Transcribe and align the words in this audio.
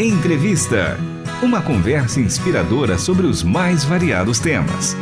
Entrevista. 0.00 0.96
Uma 1.42 1.60
conversa 1.60 2.20
inspiradora 2.20 2.96
sobre 2.96 3.26
os 3.26 3.42
mais 3.42 3.84
variados 3.84 4.38
temas. 4.38 4.94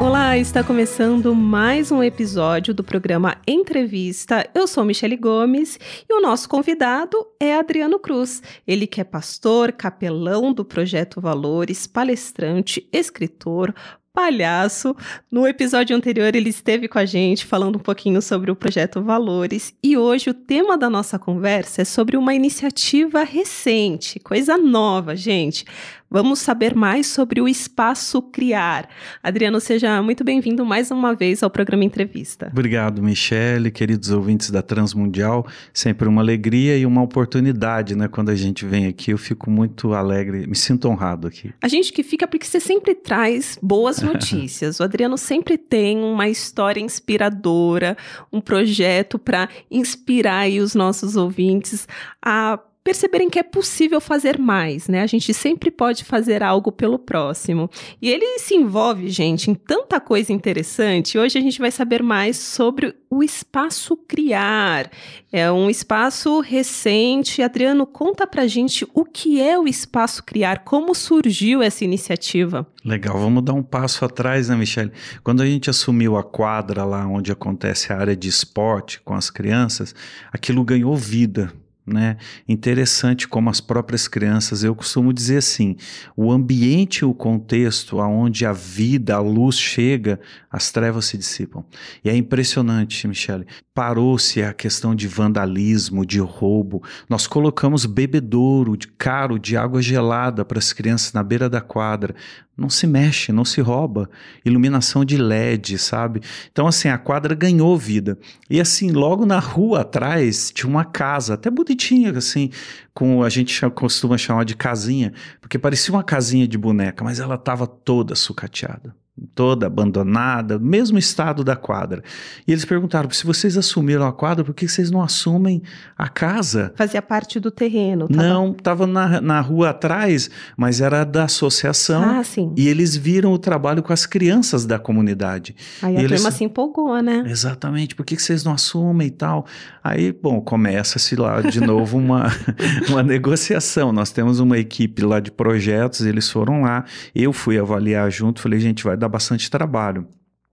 Olá, 0.00 0.38
está 0.38 0.64
começando 0.64 1.34
mais 1.34 1.92
um 1.92 2.02
episódio 2.02 2.72
do 2.72 2.82
programa 2.82 3.36
Entrevista. 3.46 4.48
Eu 4.54 4.66
sou 4.66 4.86
Michele 4.86 5.18
Gomes 5.18 5.78
e 6.08 6.14
o 6.14 6.22
nosso 6.22 6.48
convidado 6.48 7.26
é 7.38 7.54
Adriano 7.54 7.98
Cruz. 7.98 8.42
Ele 8.66 8.86
que 8.86 9.02
é 9.02 9.04
pastor, 9.04 9.70
capelão 9.72 10.50
do 10.54 10.64
Projeto 10.64 11.20
Valores, 11.20 11.86
palestrante, 11.86 12.88
escritor, 12.90 13.74
palhaço. 14.20 14.94
No 15.30 15.46
episódio 15.46 15.96
anterior, 15.96 16.34
ele 16.36 16.50
esteve 16.50 16.86
com 16.86 16.98
a 16.98 17.06
gente 17.06 17.46
falando 17.46 17.76
um 17.76 17.80
pouquinho 17.80 18.20
sobre 18.20 18.50
o 18.50 18.56
projeto 18.56 19.02
Valores. 19.02 19.74
E 19.82 19.96
hoje 19.96 20.28
o 20.28 20.34
tema 20.34 20.76
da 20.76 20.90
nossa 20.90 21.18
conversa 21.18 21.80
é 21.80 21.84
sobre 21.86 22.18
uma 22.18 22.34
iniciativa 22.34 23.22
recente, 23.22 24.20
coisa 24.20 24.58
nova, 24.58 25.16
gente. 25.16 25.64
Vamos 26.12 26.40
saber 26.40 26.74
mais 26.74 27.06
sobre 27.06 27.40
o 27.40 27.46
Espaço 27.46 28.20
Criar. 28.20 28.88
Adriano, 29.22 29.60
seja 29.60 30.02
muito 30.02 30.24
bem-vindo 30.24 30.66
mais 30.66 30.90
uma 30.90 31.14
vez 31.14 31.40
ao 31.40 31.48
programa 31.48 31.84
Entrevista. 31.84 32.48
Obrigado, 32.50 33.00
Michele, 33.00 33.70
queridos 33.70 34.10
ouvintes 34.10 34.50
da 34.50 34.60
Transmundial. 34.60 35.46
Sempre 35.72 36.08
uma 36.08 36.20
alegria 36.20 36.76
e 36.76 36.84
uma 36.84 37.00
oportunidade, 37.00 37.94
né? 37.94 38.08
Quando 38.08 38.30
a 38.30 38.34
gente 38.34 38.66
vem 38.66 38.88
aqui, 38.88 39.12
eu 39.12 39.18
fico 39.18 39.48
muito 39.48 39.94
alegre, 39.94 40.48
me 40.48 40.56
sinto 40.56 40.88
honrado 40.88 41.28
aqui. 41.28 41.54
A 41.62 41.68
gente 41.68 41.92
que 41.92 42.02
fica 42.02 42.26
porque 42.26 42.44
você 42.44 42.58
sempre 42.58 42.92
traz 42.92 43.56
boas 43.62 44.02
notícias. 44.02 44.80
o 44.80 44.82
Adriano 44.82 45.16
sempre 45.16 45.56
tem 45.56 45.98
uma 46.02 46.28
história 46.28 46.80
inspiradora, 46.80 47.96
um 48.32 48.40
projeto 48.40 49.16
para 49.16 49.48
inspirar 49.70 50.50
os 50.50 50.74
nossos 50.74 51.14
ouvintes 51.14 51.86
a 52.20 52.58
perceberem 52.82 53.28
que 53.28 53.38
é 53.38 53.42
possível 53.42 54.00
fazer 54.00 54.38
mais, 54.38 54.88
né? 54.88 55.02
A 55.02 55.06
gente 55.06 55.34
sempre 55.34 55.70
pode 55.70 56.02
fazer 56.04 56.42
algo 56.42 56.72
pelo 56.72 56.98
próximo. 56.98 57.68
E 58.00 58.08
ele 58.10 58.38
se 58.38 58.54
envolve, 58.54 59.08
gente, 59.10 59.50
em 59.50 59.54
tanta 59.54 60.00
coisa 60.00 60.32
interessante. 60.32 61.18
Hoje 61.18 61.38
a 61.38 61.42
gente 61.42 61.58
vai 61.58 61.70
saber 61.70 62.02
mais 62.02 62.38
sobre 62.38 62.96
o 63.10 63.22
Espaço 63.22 63.96
Criar. 63.96 64.90
É 65.30 65.52
um 65.52 65.68
espaço 65.68 66.40
recente. 66.40 67.42
Adriano, 67.42 67.86
conta 67.86 68.26
pra 68.26 68.46
gente 68.46 68.86
o 68.94 69.04
que 69.04 69.40
é 69.40 69.58
o 69.58 69.68
Espaço 69.68 70.24
Criar, 70.24 70.64
como 70.64 70.94
surgiu 70.94 71.62
essa 71.62 71.84
iniciativa. 71.84 72.66
Legal, 72.82 73.18
vamos 73.18 73.44
dar 73.44 73.52
um 73.52 73.62
passo 73.62 74.06
atrás, 74.06 74.48
né, 74.48 74.56
Michele? 74.56 74.90
Quando 75.22 75.42
a 75.42 75.46
gente 75.46 75.68
assumiu 75.68 76.16
a 76.16 76.24
quadra 76.24 76.82
lá 76.84 77.06
onde 77.06 77.30
acontece 77.30 77.92
a 77.92 77.98
área 77.98 78.16
de 78.16 78.28
esporte 78.28 79.00
com 79.02 79.12
as 79.14 79.28
crianças, 79.28 79.94
aquilo 80.32 80.64
ganhou 80.64 80.96
vida 80.96 81.52
né? 81.92 82.16
Interessante 82.48 83.28
como 83.28 83.50
as 83.50 83.60
próprias 83.60 84.08
crianças, 84.08 84.62
eu 84.64 84.74
costumo 84.74 85.12
dizer 85.12 85.38
assim, 85.38 85.76
o 86.16 86.30
ambiente, 86.30 87.04
o 87.04 87.12
contexto 87.12 88.00
aonde 88.00 88.46
a 88.46 88.52
vida, 88.52 89.16
a 89.16 89.20
luz 89.20 89.58
chega, 89.58 90.20
as 90.50 90.70
trevas 90.72 91.06
se 91.06 91.18
dissipam. 91.18 91.64
E 92.04 92.08
é 92.08 92.16
impressionante, 92.16 93.06
Michele. 93.06 93.46
Parou-se 93.74 94.42
a 94.42 94.52
questão 94.52 94.94
de 94.94 95.06
vandalismo, 95.06 96.04
de 96.04 96.20
roubo. 96.20 96.82
Nós 97.08 97.26
colocamos 97.26 97.86
bebedouro 97.86 98.76
de 98.76 98.88
caro 98.88 99.38
de 99.38 99.56
água 99.56 99.82
gelada 99.82 100.44
para 100.44 100.58
as 100.58 100.72
crianças 100.72 101.12
na 101.12 101.22
beira 101.22 101.48
da 101.48 101.60
quadra 101.60 102.14
não 102.60 102.68
se 102.68 102.86
mexe, 102.86 103.32
não 103.32 103.44
se 103.44 103.60
rouba. 103.62 104.10
Iluminação 104.44 105.04
de 105.04 105.16
LED, 105.16 105.78
sabe? 105.78 106.20
Então, 106.52 106.66
assim, 106.66 106.88
a 106.88 106.98
quadra 106.98 107.34
ganhou 107.34 107.76
vida. 107.78 108.18
E, 108.50 108.60
assim, 108.60 108.90
logo 108.90 109.24
na 109.24 109.38
rua 109.38 109.80
atrás 109.80 110.50
tinha 110.50 110.68
uma 110.68 110.84
casa, 110.84 111.34
até 111.34 111.50
bonitinha, 111.50 112.16
assim, 112.16 112.50
com 112.92 113.22
a 113.22 113.30
gente 113.30 113.58
costuma 113.70 114.18
chamar 114.18 114.44
de 114.44 114.54
casinha, 114.54 115.12
porque 115.40 115.58
parecia 115.58 115.94
uma 115.94 116.04
casinha 116.04 116.46
de 116.46 116.58
boneca, 116.58 117.02
mas 117.02 117.18
ela 117.18 117.36
estava 117.36 117.66
toda 117.66 118.14
sucateada 118.14 118.94
toda 119.34 119.66
abandonada, 119.66 120.58
mesmo 120.58 120.98
estado 120.98 121.44
da 121.44 121.56
quadra. 121.56 122.02
E 122.46 122.52
eles 122.52 122.64
perguntaram: 122.64 123.10
se 123.10 123.24
vocês 123.26 123.56
assumiram 123.56 124.06
a 124.06 124.12
quadra, 124.12 124.44
por 124.44 124.54
que 124.54 124.66
vocês 124.66 124.90
não 124.90 125.02
assumem 125.02 125.62
a 125.96 126.08
casa? 126.08 126.72
Fazia 126.76 127.02
parte 127.02 127.38
do 127.38 127.50
terreno. 127.50 128.08
Tava... 128.08 128.22
Não, 128.22 128.52
estava 128.52 128.86
na, 128.86 129.20
na 129.20 129.40
rua 129.40 129.70
atrás, 129.70 130.30
mas 130.56 130.80
era 130.80 131.04
da 131.04 131.24
associação. 131.24 132.02
Ah, 132.02 132.24
sim. 132.24 132.52
E 132.56 132.68
eles 132.68 132.96
viram 132.96 133.32
o 133.32 133.38
trabalho 133.38 133.82
com 133.82 133.92
as 133.92 134.06
crianças 134.06 134.64
da 134.64 134.78
comunidade. 134.78 135.54
Aí 135.82 135.94
e 135.94 135.98
a 135.98 136.02
eles... 136.02 136.20
turma 136.20 136.30
se 136.30 136.44
empolgou, 136.44 137.00
né? 137.02 137.24
Exatamente, 137.26 137.94
por 137.94 138.04
que 138.04 138.16
vocês 138.16 138.44
não 138.44 138.52
assumem 138.52 139.08
e 139.08 139.10
tal? 139.10 139.46
Aí, 139.82 140.12
bom, 140.12 140.40
começa-se 140.40 141.16
lá 141.16 141.40
de 141.40 141.60
novo 141.60 141.98
uma, 141.98 142.28
uma 142.88 143.02
negociação. 143.02 143.92
Nós 143.92 144.10
temos 144.10 144.40
uma 144.40 144.58
equipe 144.58 145.02
lá 145.02 145.20
de 145.20 145.30
projetos, 145.30 146.02
eles 146.02 146.28
foram 146.30 146.62
lá, 146.62 146.84
eu 147.14 147.32
fui 147.32 147.58
avaliar 147.58 148.10
junto, 148.10 148.40
falei, 148.40 148.60
gente, 148.60 148.84
vai 148.84 148.96
dar 149.00 149.08
bastante 149.08 149.50
trabalho. 149.50 150.06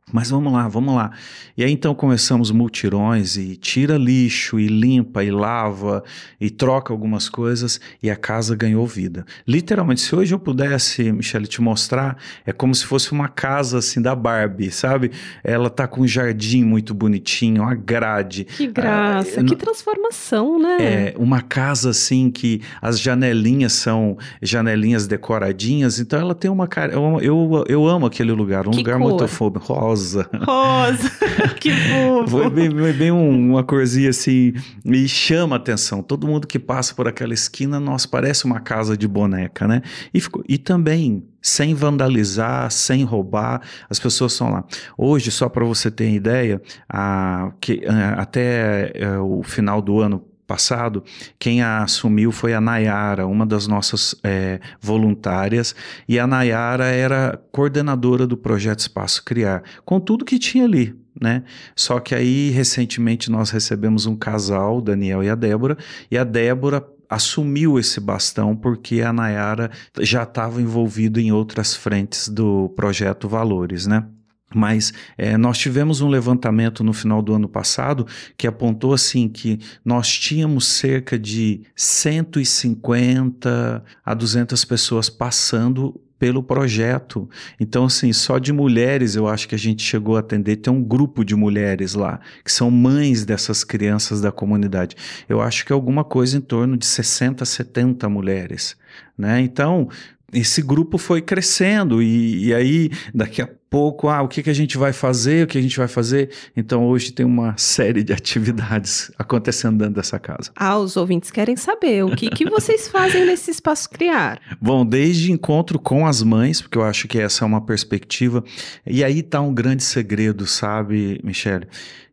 Mas 0.09 0.29
vamos 0.29 0.53
lá, 0.53 0.69
vamos 0.69 0.95
lá. 0.95 1.11
E 1.57 1.65
aí 1.65 1.71
então 1.71 1.93
começamos 1.93 2.49
multirões 2.49 3.35
e 3.35 3.57
tira 3.57 3.97
lixo 3.97 4.57
e 4.57 4.65
limpa 4.65 5.21
e 5.21 5.29
lava 5.29 6.01
e 6.39 6.49
troca 6.49 6.93
algumas 6.93 7.27
coisas 7.27 7.81
e 8.01 8.09
a 8.09 8.15
casa 8.15 8.55
ganhou 8.55 8.87
vida. 8.87 9.25
Literalmente, 9.45 9.99
se 9.99 10.15
hoje 10.15 10.33
eu 10.33 10.39
pudesse, 10.39 11.11
Michele, 11.11 11.45
te 11.45 11.61
mostrar, 11.61 12.15
é 12.45 12.53
como 12.53 12.73
se 12.73 12.85
fosse 12.85 13.11
uma 13.11 13.27
casa 13.27 13.79
assim 13.79 14.01
da 14.01 14.15
Barbie, 14.15 14.71
sabe? 14.71 15.11
Ela 15.43 15.69
tá 15.69 15.85
com 15.85 16.01
um 16.01 16.07
jardim 16.07 16.63
muito 16.63 16.93
bonitinho, 16.93 17.63
uma 17.63 17.75
grade. 17.75 18.45
Que 18.45 18.67
graça, 18.67 19.41
ah, 19.41 19.43
que 19.43 19.57
transformação, 19.57 20.57
né? 20.57 20.77
É, 20.79 21.15
uma 21.17 21.41
casa 21.41 21.89
assim 21.89 22.31
que 22.31 22.61
as 22.81 22.97
janelinhas 22.97 23.73
são 23.73 24.17
janelinhas 24.41 25.05
decoradinhas, 25.05 25.99
então 25.99 26.17
ela 26.17 26.33
tem 26.33 26.49
uma 26.49 26.65
cara. 26.65 26.93
Eu, 26.93 27.19
eu, 27.21 27.65
eu 27.67 27.85
amo 27.85 28.05
aquele 28.05 28.31
lugar, 28.31 28.65
um 28.69 28.71
que 28.71 28.77
lugar 28.77 28.97
cor? 28.97 29.09
muito 29.09 29.27
fofo, 29.27 29.59
rosa 29.59 29.96
rosa. 29.97 30.29
Rosa, 30.45 31.09
que 31.59 31.71
fofo. 31.71 32.27
Foi 32.27 32.49
bem, 32.49 32.69
foi 32.69 32.93
bem 32.93 33.11
um, 33.11 33.51
uma 33.51 33.63
corzinha 33.63 34.09
assim, 34.09 34.53
e 34.85 35.07
chama 35.07 35.55
atenção. 35.55 36.03
Todo 36.03 36.27
mundo 36.27 36.47
que 36.47 36.59
passa 36.59 36.93
por 36.93 37.07
aquela 37.07 37.33
esquina, 37.33 37.79
nossa, 37.79 38.07
parece 38.07 38.45
uma 38.45 38.59
casa 38.59 38.95
de 38.95 39.07
boneca, 39.07 39.67
né? 39.67 39.81
E, 40.13 40.21
ficou, 40.21 40.43
e 40.47 40.57
também 40.57 41.23
sem 41.41 41.73
vandalizar, 41.73 42.69
sem 42.71 43.03
roubar, 43.03 43.61
as 43.89 43.99
pessoas 43.99 44.33
estão 44.33 44.51
lá. 44.51 44.63
Hoje, 44.97 45.31
só 45.31 45.49
para 45.49 45.65
você 45.65 45.89
ter 45.89 46.11
ideia, 46.11 46.61
a, 46.89 47.51
que, 47.59 47.85
a, 47.85 48.21
até 48.21 48.93
a, 48.95 49.05
é, 49.05 49.19
o 49.19 49.41
final 49.43 49.81
do 49.81 49.99
ano 49.99 50.23
passado, 50.47 51.03
quem 51.37 51.61
a 51.61 51.83
assumiu 51.83 52.31
foi 52.31 52.53
a 52.53 52.61
Nayara, 52.61 53.27
uma 53.27 53.45
das 53.45 53.67
nossas 53.67 54.15
é, 54.23 54.59
voluntárias, 54.81 55.75
e 56.07 56.17
a 56.17 56.25
Nayara 56.25 56.85
era 56.85 57.39
coordenadora 57.51 58.25
do 58.25 58.37
projeto 58.37 58.79
Espaço 58.79 59.23
Criar, 59.23 59.61
com 59.85 59.99
tudo 59.99 60.25
que 60.25 60.39
tinha 60.39 60.63
ali. 60.63 60.95
Né? 61.19 61.43
Só 61.75 61.99
que 61.99 62.13
aí, 62.13 62.51
recentemente, 62.51 63.29
nós 63.29 63.49
recebemos 63.49 64.05
um 64.05 64.15
casal, 64.15 64.79
Daniel 64.79 65.23
e 65.23 65.29
a 65.29 65.35
Débora, 65.35 65.77
e 66.11 66.17
a 66.17 66.23
Débora 66.23 66.85
assumiu 67.09 67.79
esse 67.79 67.99
bastão 67.99 68.55
porque 68.55 69.01
a 69.01 69.11
Nayara 69.11 69.71
já 69.99 70.23
estava 70.23 70.61
envolvida 70.61 71.19
em 71.19 71.31
outras 71.31 71.75
frentes 71.75 72.27
do 72.29 72.69
projeto 72.69 73.27
Valores, 73.27 73.87
né? 73.87 74.05
Mas 74.53 74.93
é, 75.17 75.37
nós 75.37 75.57
tivemos 75.57 75.99
um 75.99 76.07
levantamento 76.07 76.83
no 76.83 76.93
final 76.93 77.21
do 77.21 77.33
ano 77.33 77.49
passado 77.49 78.07
que 78.37 78.47
apontou 78.47 78.93
assim 78.93 79.27
que 79.27 79.59
nós 79.83 80.09
tínhamos 80.09 80.67
cerca 80.67 81.19
de 81.19 81.63
150 81.75 83.83
a 84.05 84.13
200 84.13 84.63
pessoas 84.63 85.09
passando 85.09 85.99
pelo 86.19 86.41
projeto. 86.41 87.29
Então, 87.59 87.85
assim, 87.85 88.11
só 88.11 88.39
de 88.39 88.51
mulheres 88.51 89.15
eu 89.15 89.27
acho 89.27 89.47
que 89.47 89.55
a 89.55 89.57
gente 89.57 89.83
chegou 89.83 90.15
a 90.15 90.19
atender. 90.19 90.57
Tem 90.57 90.73
um 90.73 90.83
grupo 90.83 91.23
de 91.23 91.35
mulheres 91.35 91.93
lá, 91.93 92.19
que 92.43 92.51
são 92.51 92.71
mães 92.71 93.25
dessas 93.25 93.63
crianças 93.63 94.21
da 94.21 94.31
comunidade. 94.31 94.95
Eu 95.29 95.41
acho 95.41 95.65
que 95.65 95.71
é 95.71 95.75
alguma 95.75 96.03
coisa 96.03 96.37
em 96.37 96.41
torno 96.41 96.77
de 96.77 96.85
60, 96.85 97.45
70 97.45 98.09
mulheres. 98.09 98.75
Né? 99.17 99.41
Então, 99.41 99.89
esse 100.33 100.61
grupo 100.61 100.97
foi 100.97 101.21
crescendo 101.21 102.01
e, 102.01 102.47
e, 102.47 102.53
aí 102.53 102.89
daqui 103.13 103.41
a 103.41 103.49
pouco, 103.69 104.09
ah, 104.09 104.21
o 104.21 104.27
que, 104.27 104.43
que 104.43 104.49
a 104.49 104.53
gente 104.53 104.77
vai 104.77 104.91
fazer, 104.91 105.45
o 105.45 105.47
que 105.47 105.57
a 105.57 105.61
gente 105.61 105.77
vai 105.77 105.87
fazer? 105.87 106.31
Então 106.55 106.85
hoje 106.85 107.11
tem 107.11 107.25
uma 107.25 107.55
série 107.57 108.03
de 108.03 108.11
atividades 108.11 109.09
acontecendo 109.19 109.77
dentro 109.77 109.95
dessa 109.95 110.19
casa. 110.19 110.51
Ah, 110.55 110.77
os 110.77 110.97
ouvintes 110.97 111.31
querem 111.31 111.55
saber 111.55 112.03
o 112.03 112.15
que, 112.15 112.29
que 112.29 112.49
vocês 112.49 112.87
fazem 112.91 113.25
nesse 113.25 113.51
espaço 113.51 113.89
criar. 113.89 114.39
Bom, 114.61 114.85
desde 114.85 115.31
encontro 115.31 115.79
com 115.79 116.05
as 116.05 116.21
mães, 116.21 116.61
porque 116.61 116.77
eu 116.77 116.83
acho 116.83 117.07
que 117.07 117.19
essa 117.19 117.45
é 117.45 117.47
uma 117.47 117.61
perspectiva, 117.61 118.43
e 118.85 119.03
aí 119.03 119.19
está 119.19 119.39
um 119.39 119.53
grande 119.53 119.83
segredo, 119.83 120.45
sabe, 120.45 121.21
Michele? 121.23 121.67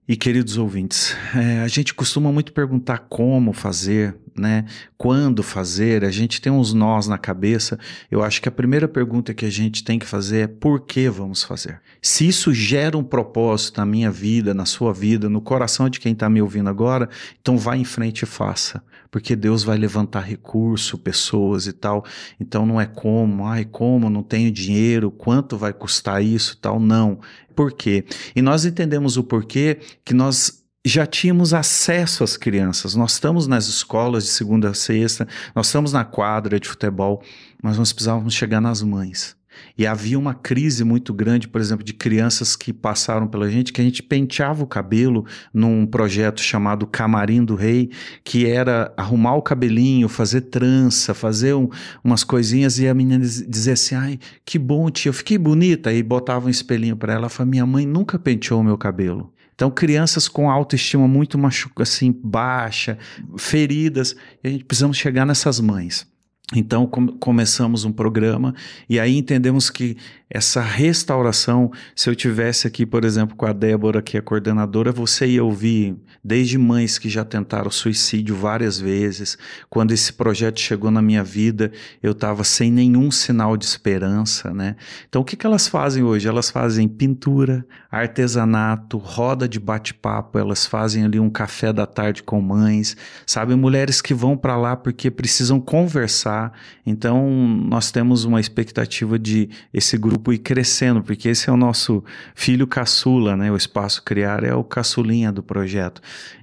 E 0.06 0.16
queridos 0.16 0.58
ouvintes, 0.58 1.16
é, 1.34 1.60
a 1.60 1.68
gente 1.68 1.94
costuma 1.94 2.30
muito 2.30 2.52
perguntar 2.52 3.06
como 3.08 3.54
fazer, 3.54 4.14
né? 4.36 4.64
Quando 4.96 5.42
fazer? 5.42 6.04
A 6.04 6.10
gente 6.10 6.40
tem 6.40 6.52
uns 6.52 6.72
nós 6.72 7.06
na 7.06 7.18
cabeça. 7.18 7.78
Eu 8.10 8.22
acho 8.22 8.40
que 8.40 8.48
a 8.48 8.52
primeira 8.52 8.88
pergunta 8.88 9.34
que 9.34 9.44
a 9.44 9.50
gente 9.50 9.84
tem 9.84 9.98
que 9.98 10.06
fazer 10.06 10.38
é 10.38 10.46
por 10.46 10.80
que 10.80 11.08
vamos 11.08 11.42
fazer? 11.42 11.80
Se 12.02 12.26
isso 12.26 12.52
gera 12.52 12.96
um 12.96 13.04
propósito 13.04 13.78
na 13.78 13.86
minha 13.86 14.10
vida, 14.10 14.52
na 14.52 14.64
sua 14.64 14.92
vida, 14.92 15.28
no 15.28 15.40
coração 15.40 15.88
de 15.88 16.00
quem 16.00 16.12
está 16.12 16.28
me 16.28 16.42
ouvindo 16.42 16.68
agora, 16.68 17.08
então 17.40 17.56
vá 17.56 17.76
em 17.76 17.84
frente 17.84 18.22
e 18.22 18.26
faça 18.26 18.82
porque 19.14 19.36
Deus 19.36 19.62
vai 19.62 19.78
levantar 19.78 20.22
recurso, 20.22 20.98
pessoas 20.98 21.68
e 21.68 21.72
tal. 21.72 22.04
Então 22.40 22.66
não 22.66 22.80
é 22.80 22.84
como, 22.84 23.46
ai, 23.46 23.64
como, 23.64 24.10
não 24.10 24.24
tenho 24.24 24.50
dinheiro, 24.50 25.08
quanto 25.08 25.56
vai 25.56 25.72
custar 25.72 26.20
isso 26.20 26.56
tal. 26.56 26.80
Não. 26.80 27.20
Por 27.54 27.70
quê? 27.70 28.04
E 28.34 28.42
nós 28.42 28.64
entendemos 28.64 29.16
o 29.16 29.22
porquê 29.22 29.78
que 30.04 30.12
nós 30.12 30.63
já 30.84 31.06
tínhamos 31.06 31.54
acesso 31.54 32.22
às 32.22 32.36
crianças. 32.36 32.94
Nós 32.94 33.12
estamos 33.12 33.46
nas 33.46 33.66
escolas 33.66 34.24
de 34.24 34.30
segunda 34.30 34.70
a 34.70 34.74
sexta, 34.74 35.26
nós 35.54 35.66
estamos 35.66 35.92
na 35.92 36.04
quadra 36.04 36.60
de 36.60 36.68
futebol, 36.68 37.22
mas 37.62 37.78
nós 37.78 37.92
precisávamos 37.92 38.34
chegar 38.34 38.60
nas 38.60 38.82
mães. 38.82 39.36
E 39.76 39.86
havia 39.86 40.18
uma 40.18 40.34
crise 40.34 40.84
muito 40.84 41.12
grande, 41.12 41.48
por 41.48 41.60
exemplo, 41.60 41.84
de 41.84 41.92
crianças 41.92 42.54
que 42.54 42.72
passaram 42.72 43.26
pela 43.26 43.50
gente, 43.50 43.72
que 43.72 43.80
a 43.80 43.84
gente 43.84 44.02
penteava 44.02 44.62
o 44.62 44.66
cabelo 44.66 45.26
num 45.52 45.86
projeto 45.86 46.40
chamado 46.40 46.86
Camarim 46.86 47.44
do 47.44 47.54
Rei, 47.54 47.90
que 48.22 48.46
era 48.46 48.92
arrumar 48.96 49.34
o 49.34 49.42
cabelinho, 49.42 50.08
fazer 50.08 50.42
trança, 50.42 51.14
fazer 51.14 51.54
um, 51.54 51.68
umas 52.02 52.24
coisinhas, 52.24 52.78
e 52.78 52.88
a 52.88 52.94
menina 52.94 53.24
dizia 53.24 53.72
assim: 53.72 53.94
ai, 53.94 54.18
que 54.44 54.58
bom, 54.58 54.90
tia, 54.90 55.08
eu 55.08 55.14
fiquei 55.14 55.38
bonita. 55.38 55.92
E 55.92 56.02
botava 56.02 56.46
um 56.46 56.50
espelhinho 56.50 56.96
para 56.96 57.12
ela, 57.12 57.28
ela 57.28 57.46
minha 57.46 57.66
mãe 57.66 57.86
nunca 57.86 58.18
penteou 58.18 58.60
o 58.60 58.64
meu 58.64 58.78
cabelo. 58.78 59.32
Então, 59.54 59.70
crianças 59.70 60.26
com 60.26 60.50
autoestima 60.50 61.06
muito 61.06 61.38
machuca, 61.38 61.84
assim, 61.84 62.12
baixa, 62.12 62.98
feridas, 63.38 64.16
e 64.42 64.48
a 64.48 64.50
gente 64.50 64.64
precisamos 64.64 64.96
chegar 64.96 65.24
nessas 65.24 65.60
mães. 65.60 66.06
Então 66.54 66.86
com 66.86 67.06
começamos 67.06 67.84
um 67.84 67.92
programa 67.92 68.54
e 68.88 69.00
aí 69.00 69.16
entendemos 69.16 69.70
que 69.70 69.96
essa 70.34 70.60
restauração, 70.60 71.70
se 71.94 72.10
eu 72.10 72.14
tivesse 72.16 72.66
aqui, 72.66 72.84
por 72.84 73.04
exemplo, 73.04 73.36
com 73.36 73.46
a 73.46 73.52
Débora, 73.52 74.02
que 74.02 74.18
é 74.18 74.20
coordenadora, 74.20 74.90
você 74.90 75.28
ia 75.28 75.44
ouvir 75.44 75.96
desde 76.24 76.58
mães 76.58 76.98
que 76.98 77.08
já 77.08 77.24
tentaram 77.24 77.70
suicídio 77.70 78.34
várias 78.34 78.80
vezes. 78.80 79.38
Quando 79.70 79.92
esse 79.92 80.12
projeto 80.12 80.58
chegou 80.58 80.90
na 80.90 81.00
minha 81.00 81.22
vida, 81.22 81.70
eu 82.02 82.10
estava 82.10 82.42
sem 82.42 82.68
nenhum 82.68 83.12
sinal 83.12 83.56
de 83.56 83.64
esperança, 83.64 84.52
né? 84.52 84.74
Então 85.08 85.22
o 85.22 85.24
que, 85.24 85.36
que 85.36 85.46
elas 85.46 85.68
fazem 85.68 86.02
hoje? 86.02 86.26
Elas 86.26 86.50
fazem 86.50 86.88
pintura, 86.88 87.64
artesanato, 87.88 88.98
roda 88.98 89.48
de 89.48 89.60
bate-papo, 89.60 90.36
elas 90.36 90.66
fazem 90.66 91.04
ali 91.04 91.20
um 91.20 91.30
café 91.30 91.72
da 91.72 91.86
tarde 91.86 92.24
com 92.24 92.40
mães, 92.40 92.96
sabe? 93.24 93.54
Mulheres 93.54 94.02
que 94.02 94.12
vão 94.12 94.36
para 94.36 94.56
lá 94.56 94.74
porque 94.74 95.12
precisam 95.12 95.60
conversar 95.60 96.52
então, 96.86 97.30
nós 97.30 97.90
temos 97.90 98.24
uma 98.24 98.40
expectativa 98.40 99.18
de 99.18 99.48
esse 99.72 99.96
grupo 99.96 100.23
ir 100.32 100.38
crescendo, 100.38 101.02
porque 101.02 101.28
esse 101.28 101.48
é 101.48 101.52
o 101.52 101.56
nosso 101.56 102.02
filho 102.34 102.66
caçula, 102.66 103.36
né? 103.36 103.50
O 103.50 103.56
Espaço 103.56 104.02
Criar 104.02 104.44
é 104.44 104.54
o 104.54 104.64
caçulinha 104.64 105.32
do 105.32 105.42
projeto. 105.42 106.00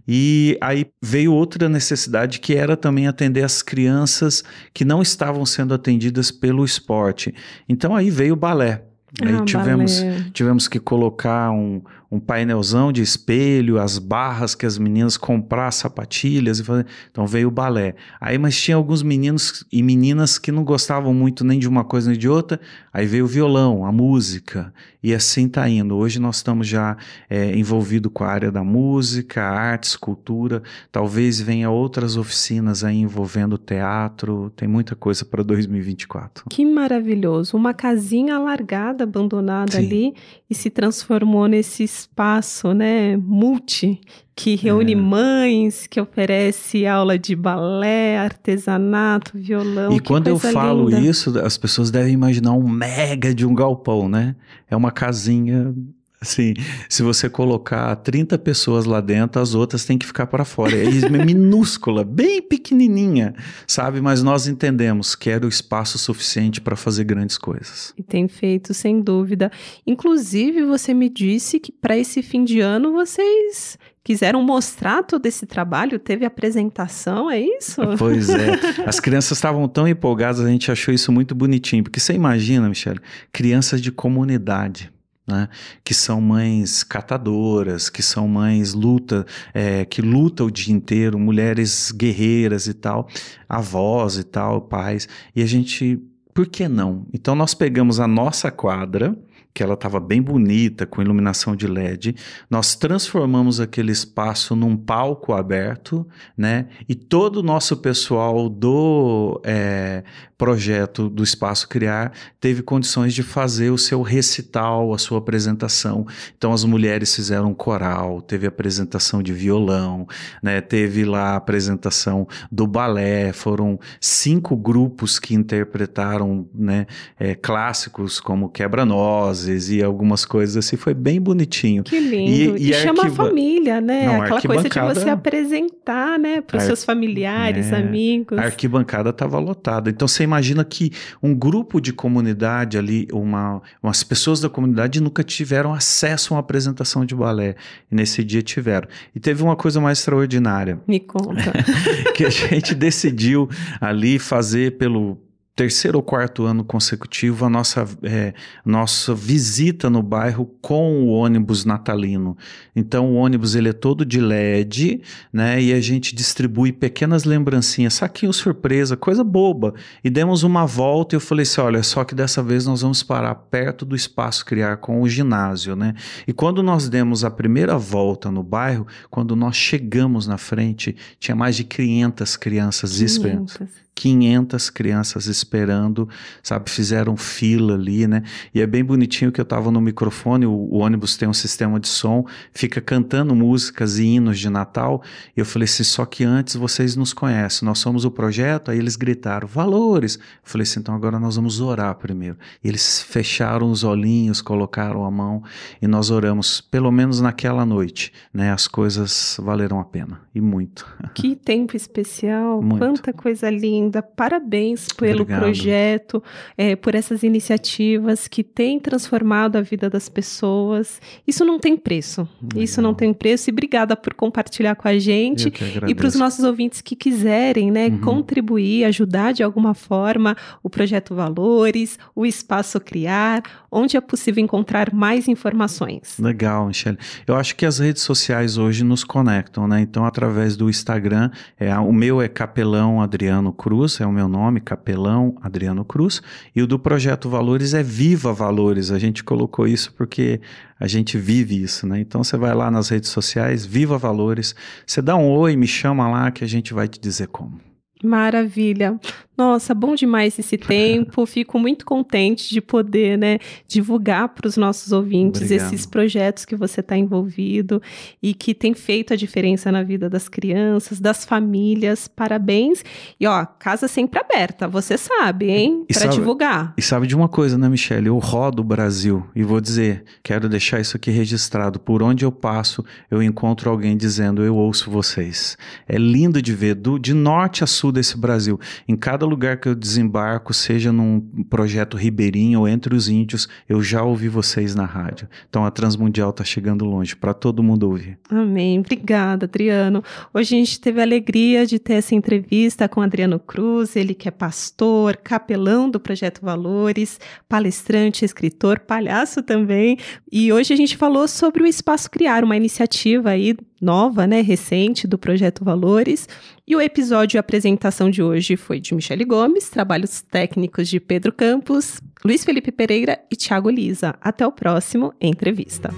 E 0.07 0.57
aí 0.61 0.87
veio 1.01 1.33
outra 1.33 1.69
necessidade 1.69 2.39
que 2.39 2.55
era 2.55 2.75
também 2.75 3.07
atender 3.07 3.43
as 3.43 3.61
crianças 3.61 4.43
que 4.73 4.83
não 4.83 5.01
estavam 5.01 5.45
sendo 5.45 5.73
atendidas 5.73 6.31
pelo 6.31 6.65
esporte. 6.65 7.33
Então 7.67 7.95
aí 7.95 8.09
veio 8.09 8.33
o 8.33 8.37
balé. 8.37 8.83
Aí 9.21 9.35
ah, 9.35 9.43
tivemos, 9.43 10.03
tivemos 10.33 10.67
que 10.67 10.79
colocar 10.79 11.51
um, 11.51 11.81
um 12.11 12.19
painelzão 12.19 12.91
de 12.91 13.01
espelho, 13.01 13.79
as 13.79 13.97
barras 13.97 14.53
que 14.53 14.65
as 14.65 14.77
meninas 14.77 15.15
comprar 15.15 15.71
sapatilhas 15.71 16.59
e 16.59 16.63
fazer. 16.63 16.85
Então 17.09 17.25
veio 17.25 17.47
o 17.47 17.51
balé. 17.51 17.95
Aí, 18.19 18.37
mas 18.37 18.59
tinha 18.59 18.75
alguns 18.75 19.01
meninos 19.01 19.65
e 19.71 19.81
meninas 19.81 20.37
que 20.37 20.51
não 20.51 20.65
gostavam 20.65 21.13
muito 21.13 21.45
nem 21.45 21.57
de 21.57 21.69
uma 21.69 21.85
coisa 21.85 22.09
nem 22.09 22.19
de 22.19 22.27
outra. 22.27 22.59
Aí 22.91 23.05
veio 23.05 23.23
o 23.23 23.27
violão, 23.27 23.85
a 23.85 23.91
música 23.93 24.73
e 25.03 25.13
assim 25.15 25.47
tá 25.47 25.67
indo. 25.67 25.95
Hoje 25.95 26.19
nós 26.19 26.37
estamos 26.37 26.67
já 26.67 26.97
é, 27.29 27.55
envolvidos 27.55 28.11
com 28.13 28.23
a 28.23 28.27
área 28.27 28.51
da 28.51 28.63
música, 28.63 29.41
artes, 29.41 29.95
cultura. 29.95 30.61
Talvez 30.91 31.39
venha 31.39 31.69
outras 31.69 32.17
oficinas 32.17 32.83
aí 32.83 32.97
envolvendo 32.97 33.57
teatro. 33.57 34.51
Tem 34.55 34.67
muita 34.67 34.95
coisa 34.95 35.23
para 35.25 35.43
2024. 35.43 36.45
Que 36.49 36.65
maravilhoso! 36.65 37.55
Uma 37.55 37.73
casinha 37.73 38.35
alargada, 38.35 39.05
abandonada 39.05 39.71
Sim. 39.71 39.77
ali 39.77 40.13
e 40.49 40.53
se 40.53 40.69
transformou 40.69 41.47
nesse 41.47 41.83
espaço, 42.01 42.73
né, 42.73 43.15
multi, 43.17 43.99
que 44.35 44.55
reúne 44.55 44.93
é. 44.93 44.95
mães, 44.95 45.87
que 45.87 45.99
oferece 45.99 46.85
aula 46.85 47.17
de 47.17 47.35
balé, 47.35 48.17
artesanato, 48.17 49.31
violão. 49.35 49.93
E 49.93 49.99
quando 49.99 50.27
eu 50.27 50.39
falo 50.39 50.89
linda. 50.89 51.01
isso, 51.01 51.39
as 51.39 51.57
pessoas 51.57 51.91
devem 51.91 52.13
imaginar 52.13 52.53
um 52.53 52.67
mega 52.67 53.33
de 53.33 53.45
um 53.45 53.53
galpão, 53.53 54.09
né? 54.09 54.35
É 54.69 54.75
uma 54.75 54.91
casinha 54.91 55.73
Assim, 56.23 56.53
se 56.87 57.01
você 57.01 57.27
colocar 57.27 57.95
30 57.95 58.37
pessoas 58.37 58.85
lá 58.85 59.01
dentro, 59.01 59.41
as 59.41 59.55
outras 59.55 59.85
têm 59.85 59.97
que 59.97 60.05
ficar 60.05 60.27
para 60.27 60.45
fora. 60.45 60.77
É 60.77 61.25
minúscula, 61.25 62.03
bem 62.03 62.39
pequenininha, 62.39 63.33
sabe? 63.65 63.99
Mas 64.01 64.21
nós 64.21 64.45
entendemos 64.45 65.15
que 65.15 65.31
era 65.31 65.43
o 65.43 65.49
espaço 65.49 65.97
suficiente 65.97 66.61
para 66.61 66.75
fazer 66.75 67.05
grandes 67.05 67.39
coisas. 67.39 67.91
E 67.97 68.03
tem 68.03 68.27
feito, 68.27 68.71
sem 68.71 69.01
dúvida. 69.01 69.51
Inclusive, 69.85 70.63
você 70.63 70.93
me 70.93 71.09
disse 71.09 71.59
que 71.59 71.71
para 71.71 71.97
esse 71.97 72.21
fim 72.21 72.43
de 72.43 72.59
ano 72.59 72.91
vocês 72.91 73.79
quiseram 74.03 74.43
mostrar 74.43 75.01
todo 75.01 75.25
esse 75.25 75.47
trabalho, 75.47 75.97
teve 75.97 76.23
apresentação, 76.23 77.31
é 77.31 77.39
isso? 77.39 77.81
Pois 77.97 78.29
é. 78.29 78.51
As 78.85 78.99
crianças 78.99 79.39
estavam 79.39 79.67
tão 79.67 79.87
empolgadas, 79.87 80.39
a 80.39 80.49
gente 80.49 80.71
achou 80.71 80.93
isso 80.93 81.11
muito 81.11 81.33
bonitinho, 81.33 81.83
porque 81.83 81.99
você 81.99 82.13
imagina, 82.13 82.69
Michele, 82.69 82.99
crianças 83.31 83.81
de 83.81 83.91
comunidade 83.91 84.91
né? 85.31 85.49
que 85.83 85.93
são 85.93 86.19
mães 86.19 86.83
catadoras, 86.83 87.89
que 87.89 88.03
são 88.03 88.27
mães 88.27 88.73
luta, 88.73 89.25
é, 89.53 89.85
que 89.85 90.01
lutam 90.01 90.47
o 90.47 90.51
dia 90.51 90.73
inteiro, 90.73 91.17
mulheres 91.17 91.91
guerreiras 91.91 92.67
e 92.67 92.73
tal, 92.73 93.07
avós 93.47 94.17
e 94.17 94.23
tal, 94.23 94.61
pais, 94.61 95.07
e 95.35 95.41
a 95.41 95.45
gente, 95.45 95.99
por 96.33 96.47
que 96.47 96.67
não? 96.67 97.07
Então 97.13 97.33
nós 97.33 97.53
pegamos 97.53 97.99
a 97.99 98.07
nossa 98.07 98.51
quadra, 98.51 99.17
que 99.53 99.61
ela 99.61 99.73
estava 99.73 99.99
bem 99.99 100.21
bonita, 100.21 100.85
com 100.85 101.01
iluminação 101.01 101.55
de 101.55 101.67
LED. 101.67 102.15
Nós 102.49 102.75
transformamos 102.75 103.59
aquele 103.59 103.91
espaço 103.91 104.55
num 104.55 104.77
palco 104.77 105.33
aberto, 105.33 106.07
né? 106.37 106.67
E 106.87 106.95
todo 106.95 107.37
o 107.37 107.43
nosso 107.43 107.77
pessoal 107.77 108.47
do 108.47 109.41
é, 109.43 110.03
projeto 110.41 111.07
do 111.07 111.23
Espaço 111.23 111.69
Criar 111.69 112.13
teve 112.39 112.63
condições 112.63 113.13
de 113.13 113.21
fazer 113.21 113.69
o 113.69 113.77
seu 113.77 114.01
recital, 114.01 114.91
a 114.91 114.97
sua 114.97 115.19
apresentação. 115.19 116.07
Então 116.35 116.51
as 116.51 116.63
mulheres 116.63 117.13
fizeram 117.13 117.51
um 117.51 117.53
coral, 117.53 118.23
teve 118.23 118.47
apresentação 118.47 119.21
de 119.21 119.31
violão, 119.31 120.07
né? 120.41 120.59
Teve 120.59 121.05
lá 121.05 121.33
a 121.33 121.35
apresentação 121.35 122.27
do 122.51 122.65
balé. 122.65 123.31
Foram 123.31 123.79
cinco 123.99 124.57
grupos 124.57 125.19
que 125.19 125.35
interpretaram, 125.35 126.49
né? 126.55 126.87
É, 127.19 127.35
clássicos 127.35 128.19
como 128.19 128.49
Quebra-Nós 128.49 129.69
e 129.69 129.83
algumas 129.83 130.25
coisas 130.25 130.57
assim. 130.57 130.75
Foi 130.75 130.95
bem 130.95 131.21
bonitinho. 131.21 131.83
Que 131.83 131.99
lindo. 131.99 132.57
E, 132.57 132.69
e, 132.69 132.71
e 132.71 132.73
chama 132.73 133.05
a 133.05 133.09
família, 133.11 133.79
né? 133.79 134.07
Não, 134.07 134.23
Aquela 134.23 134.41
coisa 134.41 134.67
de 134.67 134.79
você 134.79 135.09
apresentar, 135.11 136.17
né? 136.17 136.41
Para 136.41 136.57
os 136.57 136.63
seus 136.63 136.83
familiares, 136.83 137.71
é... 137.71 137.75
amigos. 137.75 138.39
A 138.39 138.45
arquibancada 138.45 139.11
estava 139.11 139.37
lotada. 139.37 139.91
Então 139.91 140.07
você 140.07 140.30
imagina 140.31 140.63
que 140.63 140.91
um 141.21 141.35
grupo 141.35 141.81
de 141.81 141.91
comunidade 141.91 142.77
ali, 142.77 143.07
uma, 143.11 143.61
umas 143.83 144.03
pessoas 144.03 144.39
da 144.39 144.49
comunidade 144.49 145.01
nunca 145.01 145.23
tiveram 145.23 145.73
acesso 145.73 146.33
a 146.33 146.37
uma 146.37 146.39
apresentação 146.39 147.05
de 147.05 147.13
balé. 147.13 147.55
E 147.91 147.95
nesse 147.95 148.23
dia 148.23 148.41
tiveram. 148.41 148.87
E 149.13 149.19
teve 149.19 149.43
uma 149.43 149.55
coisa 149.55 149.81
mais 149.81 149.99
extraordinária. 149.99 150.79
Me 150.87 150.99
conta. 150.99 151.51
que 152.15 152.23
a 152.25 152.29
gente 152.29 152.73
decidiu 152.73 153.49
ali 153.79 154.17
fazer 154.17 154.77
pelo 154.77 155.17
terceiro 155.55 155.97
ou 155.97 156.03
quarto 156.03 156.45
ano 156.45 156.63
consecutivo 156.63 157.45
a 157.45 157.49
nossa, 157.49 157.85
é, 158.03 158.33
nossa 158.65 159.13
visita 159.13 159.89
no 159.89 160.01
bairro 160.01 160.45
com 160.61 161.03
o 161.03 161.07
ônibus 161.09 161.65
natalino. 161.65 162.37
Então 162.75 163.11
o 163.11 163.15
ônibus 163.15 163.55
ele 163.55 163.69
é 163.69 163.73
todo 163.73 164.05
de 164.05 164.19
LED, 164.19 165.01
né? 165.31 165.61
E 165.61 165.73
a 165.73 165.81
gente 165.81 166.15
distribui 166.15 166.71
pequenas 166.71 167.25
lembrancinhas, 167.25 167.95
saquinho 167.95 168.31
surpresa, 168.31 168.95
coisa 168.95 169.23
boba. 169.23 169.73
E 170.03 170.09
demos 170.09 170.43
uma 170.43 170.65
volta 170.65 171.15
e 171.15 171.17
eu 171.17 171.21
falei 171.21 171.43
assim, 171.43 171.61
olha, 171.61 171.83
só 171.83 172.03
que 172.03 172.15
dessa 172.15 172.41
vez 172.41 172.65
nós 172.65 172.81
vamos 172.81 173.03
parar 173.03 173.35
perto 173.35 173.85
do 173.85 173.95
espaço 173.95 174.45
criar 174.45 174.77
com 174.77 175.01
o 175.01 175.09
ginásio, 175.09 175.75
né? 175.75 175.93
E 176.27 176.33
quando 176.33 176.63
nós 176.63 176.87
demos 176.87 177.23
a 177.25 177.29
primeira 177.29 177.77
volta 177.77 178.31
no 178.31 178.41
bairro, 178.41 178.87
quando 179.09 179.35
nós 179.35 179.55
chegamos 179.55 180.27
na 180.27 180.37
frente, 180.37 180.95
tinha 181.19 181.35
mais 181.35 181.55
de 181.55 181.65
500 181.65 182.37
crianças 182.37 182.91
500. 182.91 183.15
esperando. 183.15 183.45
500 183.93 184.69
crianças 184.69 185.27
esperando, 185.27 186.09
sabe? 186.41 186.71
Fizeram 186.71 187.15
fila 187.15 187.75
ali, 187.75 188.07
né? 188.07 188.23
E 188.53 188.61
é 188.61 188.65
bem 188.65 188.83
bonitinho 188.83 189.31
que 189.31 189.39
eu 189.39 189.43
estava 189.43 189.69
no 189.69 189.79
microfone, 189.79 190.45
o, 190.45 190.51
o, 190.51 190.77
ônibus 190.79 191.17
tem 191.17 191.27
um 191.27 191.33
sistema 191.33 191.79
de 191.79 191.87
som, 191.87 192.25
fica 192.51 192.81
cantando 192.81 193.35
músicas 193.35 193.99
e 193.99 194.05
hinos 194.05 194.39
de 194.39 194.49
Natal. 194.49 195.03
E 195.35 195.39
eu 195.39 195.45
falei 195.45 195.65
assim: 195.65 195.83
só 195.83 196.05
que 196.05 196.23
antes 196.23 196.55
vocês 196.55 196.95
nos 196.95 197.13
conhecem, 197.13 197.65
nós 197.65 197.79
somos 197.79 198.05
o 198.05 198.11
projeto. 198.11 198.71
Aí 198.71 198.79
eles 198.79 198.95
gritaram: 198.95 199.47
valores. 199.47 200.15
Eu 200.15 200.21
falei 200.43 200.63
assim: 200.63 200.79
então 200.79 200.95
agora 200.95 201.19
nós 201.19 201.35
vamos 201.35 201.59
orar 201.59 201.93
primeiro. 201.95 202.37
E 202.63 202.67
eles 202.67 203.03
fecharam 203.03 203.69
os 203.69 203.83
olhinhos, 203.83 204.41
colocaram 204.41 205.05
a 205.05 205.11
mão 205.11 205.43
e 205.81 205.87
nós 205.87 206.09
oramos, 206.09 206.59
pelo 206.59 206.91
menos 206.91 207.21
naquela 207.21 207.65
noite, 207.65 208.11
né? 208.33 208.51
As 208.51 208.67
coisas 208.67 209.37
valeram 209.39 209.79
a 209.79 209.85
pena 209.85 210.21
e 210.33 210.41
muito. 210.41 210.87
Que 211.13 211.35
tempo 211.35 211.75
especial, 211.75 212.61
muito. 212.63 212.79
quanta 212.79 213.13
coisa 213.13 213.49
linda 213.49 213.90
linda, 213.91 214.01
parabéns 214.01 214.87
pelo 214.87 215.21
Obrigado. 215.21 215.41
projeto, 215.41 216.23
é, 216.57 216.75
por 216.75 216.95
essas 216.95 217.23
iniciativas 217.23 218.27
que 218.27 218.43
têm 218.43 218.79
transformado 218.79 219.57
a 219.57 219.61
vida 219.61 219.89
das 219.89 220.07
pessoas. 220.07 221.01
Isso 221.27 221.43
não 221.43 221.59
tem 221.59 221.75
preço. 221.75 222.27
Legal. 222.41 222.63
Isso 222.63 222.81
não 222.81 222.93
tem 222.93 223.13
preço. 223.13 223.49
E 223.49 223.51
obrigada 223.51 223.95
por 223.95 224.13
compartilhar 224.13 224.75
com 224.75 224.87
a 224.87 224.97
gente. 224.97 225.51
E 225.87 225.93
para 225.93 226.07
os 226.07 226.15
nossos 226.15 226.45
ouvintes 226.45 226.79
que 226.79 226.95
quiserem 226.95 227.69
né, 227.69 227.87
uhum. 227.87 227.99
contribuir, 227.99 228.85
ajudar 228.85 229.33
de 229.33 229.43
alguma 229.43 229.73
forma 229.73 230.35
o 230.63 230.69
projeto 230.69 231.13
Valores, 231.13 231.99
o 232.15 232.25
Espaço 232.25 232.79
Criar, 232.79 233.43
onde 233.69 233.97
é 233.97 234.01
possível 234.01 234.43
encontrar 234.43 234.93
mais 234.93 235.27
informações. 235.27 236.17
Legal, 236.17 236.67
Michele. 236.67 236.97
Eu 237.27 237.35
acho 237.35 237.55
que 237.55 237.65
as 237.65 237.79
redes 237.79 238.03
sociais 238.03 238.57
hoje 238.57 238.83
nos 238.83 239.03
conectam, 239.03 239.67
né? 239.67 239.81
Então, 239.81 240.05
através 240.05 240.55
do 240.55 240.69
Instagram, 240.69 241.29
é, 241.59 241.77
o 241.77 241.91
meu 241.91 242.21
é 242.21 242.27
Capelão 242.27 243.01
Adriano 243.01 243.51
Cruz 243.51 243.70
Cruz, 243.71 244.01
é 244.01 244.05
o 244.05 244.11
meu 244.11 244.27
nome, 244.27 244.59
Capelão 244.59 245.37
Adriano 245.41 245.85
Cruz, 245.85 246.21
e 246.53 246.61
o 246.61 246.67
do 246.67 246.77
Projeto 246.77 247.29
Valores 247.29 247.73
é 247.73 247.81
Viva 247.81 248.33
Valores. 248.33 248.91
A 248.91 248.99
gente 248.99 249.23
colocou 249.23 249.65
isso 249.65 249.93
porque 249.93 250.41
a 250.77 250.87
gente 250.87 251.17
vive 251.17 251.63
isso, 251.63 251.87
né? 251.87 252.01
Então 252.01 252.21
você 252.21 252.35
vai 252.35 252.53
lá 252.53 252.69
nas 252.69 252.89
redes 252.89 253.09
sociais, 253.09 253.65
Viva 253.65 253.97
Valores, 253.97 254.53
você 254.85 255.01
dá 255.01 255.15
um 255.15 255.29
oi, 255.29 255.55
me 255.55 255.67
chama 255.67 256.09
lá 256.09 256.29
que 256.31 256.43
a 256.43 256.47
gente 256.47 256.73
vai 256.73 256.89
te 256.89 256.99
dizer 256.99 257.27
como. 257.27 257.70
Maravilha. 258.03 258.99
Nossa, 259.37 259.73
bom 259.73 259.95
demais 259.95 260.37
esse 260.37 260.55
tempo. 260.55 261.25
Fico 261.25 261.57
muito 261.57 261.83
contente 261.83 262.49
de 262.49 262.61
poder, 262.61 263.17
né, 263.17 263.39
divulgar 263.67 264.29
para 264.29 264.47
os 264.47 264.55
nossos 264.55 264.91
ouvintes 264.91 265.41
Obrigado. 265.41 265.67
esses 265.67 265.85
projetos 265.85 266.45
que 266.45 266.55
você 266.55 266.81
está 266.81 266.95
envolvido 266.95 267.81
e 268.21 268.35
que 268.35 268.53
tem 268.53 268.75
feito 268.75 269.13
a 269.13 269.15
diferença 269.15 269.71
na 269.71 269.81
vida 269.81 270.09
das 270.09 270.29
crianças, 270.29 270.99
das 270.99 271.25
famílias. 271.25 272.07
Parabéns. 272.07 272.83
E 273.19 273.25
ó, 273.25 273.45
casa 273.45 273.87
sempre 273.87 274.19
aberta, 274.19 274.67
você 274.67 274.95
sabe, 274.97 275.49
hein, 275.49 275.85
para 275.91 276.05
divulgar. 276.07 276.73
E 276.77 276.81
sabe 276.81 277.07
de 277.07 277.15
uma 277.15 277.27
coisa, 277.27 277.57
né, 277.57 277.67
Michelle? 277.67 278.07
Eu 278.07 278.19
rodo 278.19 278.61
o 278.61 278.65
Brasil 278.65 279.25
e 279.35 279.43
vou 279.43 279.59
dizer, 279.59 280.03
quero 280.21 280.47
deixar 280.47 280.79
isso 280.79 280.97
aqui 280.97 281.09
registrado. 281.09 281.79
Por 281.79 282.03
onde 282.03 282.25
eu 282.25 282.31
passo, 282.31 282.85
eu 283.09 283.23
encontro 283.23 283.71
alguém 283.71 283.97
dizendo, 283.97 284.43
eu 284.43 284.55
ouço 284.55 284.91
vocês. 284.91 285.57
É 285.87 285.97
lindo 285.97 286.41
de 286.41 286.53
ver, 286.53 286.75
do, 286.75 286.99
de 286.99 287.13
norte 287.13 287.63
a 287.63 287.67
sul 287.67 287.90
desse 287.91 288.17
Brasil. 288.17 288.59
Em 288.87 288.95
cada 288.95 289.25
lugar 289.25 289.57
que 289.57 289.67
eu 289.67 289.75
desembarco, 289.75 290.53
seja 290.53 290.91
num 290.91 291.19
projeto 291.49 291.97
ribeirinho 291.97 292.61
ou 292.61 292.67
entre 292.67 292.95
os 292.95 293.09
índios, 293.09 293.47
eu 293.67 293.81
já 293.81 294.03
ouvi 294.03 294.27
vocês 294.27 294.75
na 294.75 294.85
rádio. 294.85 295.27
Então 295.49 295.65
a 295.65 295.71
Transmundial 295.71 296.29
está 296.29 296.43
chegando 296.43 296.85
longe 296.85 297.15
para 297.15 297.33
todo 297.33 297.63
mundo 297.63 297.83
ouvir. 297.89 298.17
Amém. 298.29 298.79
Obrigada, 298.79 299.45
Adriano. 299.45 300.03
Hoje 300.33 300.55
a 300.55 300.59
gente 300.59 300.79
teve 300.79 300.99
a 300.99 301.03
alegria 301.03 301.65
de 301.65 301.79
ter 301.79 301.93
essa 301.93 302.15
entrevista 302.15 302.87
com 302.87 303.01
Adriano 303.01 303.39
Cruz, 303.39 303.95
ele 303.95 304.13
que 304.13 304.27
é 304.27 304.31
pastor, 304.31 305.17
capelão 305.17 305.89
do 305.89 305.99
Projeto 305.99 306.41
Valores, 306.41 307.19
palestrante, 307.47 308.25
escritor, 308.25 308.79
palhaço 308.79 309.41
também. 309.41 309.97
E 310.31 310.51
hoje 310.51 310.73
a 310.73 310.77
gente 310.77 310.97
falou 310.97 311.27
sobre 311.27 311.63
o 311.63 311.67
Espaço 311.67 312.09
Criar, 312.09 312.43
uma 312.43 312.55
iniciativa 312.55 313.29
aí 313.29 313.55
nova, 313.81 314.27
né, 314.27 314.41
recente 314.41 315.07
do 315.07 315.17
Projeto 315.17 315.65
Valores. 315.65 316.29
E 316.67 316.75
o 316.75 316.81
episódio 316.81 317.37
e 317.37 317.39
apresentação 317.81 318.11
de 318.11 318.21
hoje 318.21 318.55
foi 318.55 318.79
de 318.79 318.93
Michele 318.93 319.25
Gomes, 319.25 319.67
trabalhos 319.69 320.21
técnicos 320.21 320.87
de 320.87 320.99
Pedro 320.99 321.33
Campos, 321.33 321.99
Luiz 322.23 322.45
Felipe 322.45 322.71
Pereira 322.71 323.19
e 323.31 323.35
Tiago 323.35 323.71
Lisa. 323.71 324.13
Até 324.21 324.45
o 324.45 324.51
próximo 324.51 325.11
Entrevista. 325.19 325.89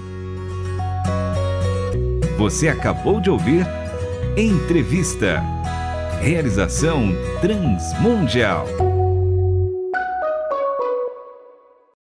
Você 2.38 2.70
acabou 2.70 3.20
de 3.20 3.30
ouvir 3.30 3.66
Entrevista. 4.38 5.44
Realização 6.22 7.12
Transmundial. 7.42 8.93